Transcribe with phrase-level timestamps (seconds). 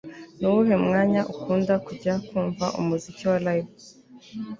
[0.39, 3.73] Nuwuhe mwanya ukunda kujya kumva umuziki wa Live